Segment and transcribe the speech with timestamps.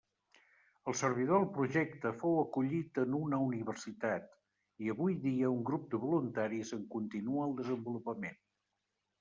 [0.91, 4.33] El servidor del projecte fou acollit en una universitat,
[4.87, 8.43] i avui dia un grup de voluntaris en continua el desenvolupament.